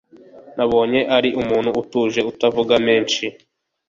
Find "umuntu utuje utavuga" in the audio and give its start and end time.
1.41-2.73